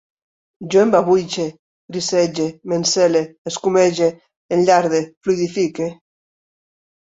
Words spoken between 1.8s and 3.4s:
grisege, m'encele,